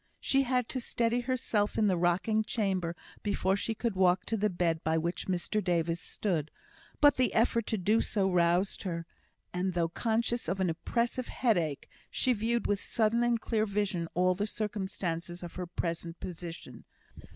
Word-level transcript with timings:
She 0.19 0.41
had 0.41 0.67
to 0.69 0.79
steady 0.81 1.19
herself 1.19 1.77
in 1.77 1.85
the 1.85 1.95
rocking 1.95 2.43
chamber 2.43 2.95
before 3.21 3.55
she 3.55 3.75
could 3.75 3.93
walk 3.95 4.25
to 4.25 4.35
the 4.35 4.49
bed 4.49 4.83
by 4.83 4.97
which 4.97 5.27
Mr 5.27 5.63
Davis 5.63 6.01
stood; 6.01 6.49
but 6.99 7.17
the 7.17 7.31
effort 7.35 7.67
to 7.67 7.77
do 7.77 8.01
so 8.01 8.27
roused 8.27 8.81
her, 8.81 9.05
and, 9.53 9.67
although 9.67 9.89
conscious 9.89 10.47
of 10.47 10.59
an 10.59 10.71
oppressive 10.71 11.27
headache, 11.27 11.87
she 12.09 12.33
viewed 12.33 12.65
with 12.65 12.81
sudden 12.81 13.21
and 13.21 13.41
clear 13.41 13.67
vision 13.67 14.07
all 14.15 14.33
the 14.33 14.47
circumstances 14.47 15.43
of 15.43 15.53
her 15.53 15.67
present 15.67 16.19
position. 16.19 16.83